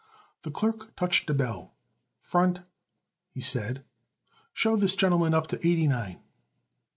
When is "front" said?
2.21-2.61